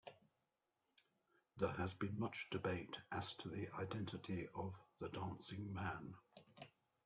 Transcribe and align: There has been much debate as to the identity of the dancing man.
There 1.57 1.73
has 1.73 1.93
been 1.93 2.17
much 2.17 2.47
debate 2.49 2.97
as 3.11 3.35
to 3.35 3.49
the 3.49 3.67
identity 3.77 4.47
of 4.55 4.73
the 4.99 5.09
dancing 5.09 5.71
man. 5.71 6.15